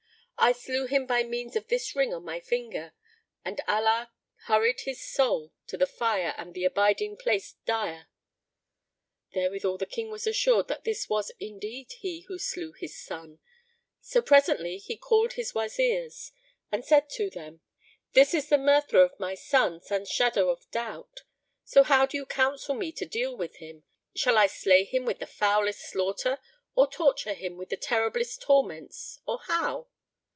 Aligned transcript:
I 0.43 0.53
slew 0.53 0.87
him 0.87 1.05
by 1.05 1.21
means 1.21 1.55
of 1.55 1.67
this 1.67 1.95
ring 1.95 2.11
on 2.15 2.25
my 2.25 2.39
finger, 2.39 2.93
and 3.45 3.61
Allah 3.67 4.11
hurried 4.45 4.79
his 4.81 4.99
soul 4.99 5.51
to 5.67 5.77
the 5.77 5.85
fire 5.85 6.33
and 6.35 6.55
the 6.55 6.65
abiding 6.65 7.15
place 7.17 7.57
dire." 7.67 8.07
Therewithal 9.35 9.77
the 9.77 9.85
King 9.85 10.09
was 10.09 10.25
assured 10.25 10.67
that 10.67 10.83
this 10.83 11.07
was 11.07 11.31
indeed 11.39 11.91
he 11.91 12.21
who 12.21 12.39
slew 12.39 12.71
his 12.71 12.97
son; 12.97 13.37
so 13.99 14.19
presently 14.19 14.79
he 14.79 14.97
called 14.97 15.33
his 15.33 15.53
Wazirs 15.53 16.31
and 16.71 16.83
said 16.83 17.07
to 17.11 17.29
them, 17.29 17.61
"This 18.13 18.33
is 18.33 18.49
the 18.49 18.57
murtherer 18.57 19.03
of 19.03 19.19
my 19.19 19.35
son 19.35 19.79
sans 19.79 20.09
shadow 20.09 20.49
of 20.49 20.67
doubt: 20.71 21.21
so 21.65 21.83
how 21.83 22.07
do 22.07 22.17
you 22.17 22.25
counsel 22.25 22.73
me 22.73 22.91
to 22.93 23.05
deal 23.05 23.37
with 23.37 23.57
him? 23.57 23.83
Shall 24.15 24.39
I 24.39 24.47
slay 24.47 24.85
him 24.85 25.05
with 25.05 25.19
the 25.19 25.27
foulest 25.27 25.81
slaughter 25.81 26.39
or 26.73 26.89
torture 26.89 27.33
him 27.35 27.57
with 27.57 27.69
the 27.69 27.77
terriblest 27.77 28.41
torments 28.41 29.19
or 29.27 29.37
how?" 29.45 29.89